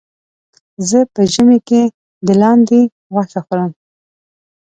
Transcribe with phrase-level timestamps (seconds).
[0.89, 1.81] زه په ژمي کې
[2.27, 2.81] د لاندې
[3.13, 3.71] غوښه خورم.